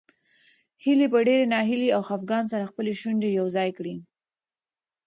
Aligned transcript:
هیلې 0.83 1.07
په 1.13 1.19
ډېرې 1.27 1.45
ناهیلۍ 1.53 1.89
او 1.95 2.01
خپګان 2.07 2.45
سره 2.53 2.69
خپلې 2.71 2.91
شونډې 2.99 3.29
یو 3.39 3.47
ځای 3.57 3.69
کړې. 3.77 3.95